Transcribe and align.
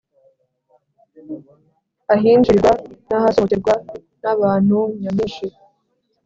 ahinjirirwa, 2.13 2.71
nabasohokerwa 3.07 3.73
n' 4.21 4.29
abantu 4.33 4.77
nyamwinshi 5.01 5.45